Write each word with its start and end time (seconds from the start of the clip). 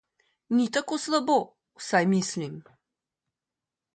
Ni 0.59 0.63
tako 0.77 0.97
slabo, 1.01 1.35
vsaj 1.83 2.01
mislim. 2.15 2.55